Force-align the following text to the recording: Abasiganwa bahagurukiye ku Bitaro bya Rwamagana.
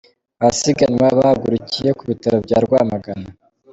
Abasiganwa 0.41 1.05
bahagurukiye 1.17 1.89
ku 1.97 2.03
Bitaro 2.09 2.37
bya 2.45 2.57
Rwamagana. 2.65 3.27